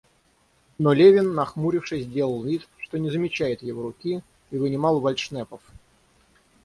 Но 0.79 0.93
Левин, 0.93 1.35
нахмурившись, 1.35 2.07
делал 2.07 2.41
вид, 2.41 2.67
что 2.79 2.97
не 2.97 3.11
замечает 3.11 3.61
его 3.61 3.83
руки, 3.83 4.23
и 4.49 4.57
вынимал 4.57 4.99
вальдшнепов. 4.99 5.61